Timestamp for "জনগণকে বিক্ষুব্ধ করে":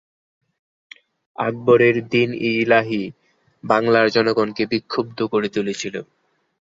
4.09-5.47